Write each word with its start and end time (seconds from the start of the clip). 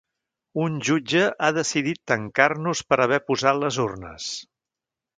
Un 0.63 0.79
jutge 0.87 1.21
ha 1.43 1.51
decidit 1.59 2.01
tancar-nos 2.13 2.83
per 2.91 3.01
haver 3.07 3.23
posat 3.31 3.63
les 3.67 3.83
urnes. 3.89 4.35